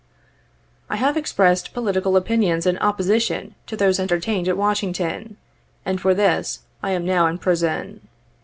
[0.89, 5.37] I have expressed political opinions in opposition to those entertained at Washington,
[5.85, 8.01] and for this I am now in prison.